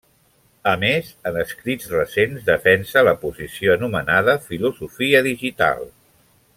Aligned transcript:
A 0.69 0.71
més, 0.83 1.11
en 1.31 1.35
escrits 1.41 1.91
recents, 1.91 2.47
defensa 2.47 3.05
la 3.09 3.13
posició 3.27 3.75
anomenada 3.77 4.39
filosofia 4.49 5.25
digital. 5.33 5.89